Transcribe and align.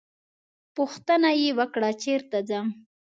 پوښتنه 0.75 1.29
یې 1.41 1.49
وکړه 1.59 1.89
چېرته 2.03 2.37
ځم. 2.49 2.67